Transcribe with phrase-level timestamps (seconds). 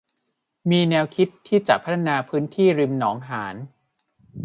[0.69, 3.55] มีแนวคิดที่จะพัฒนาพื้นที่ริมหนองหาร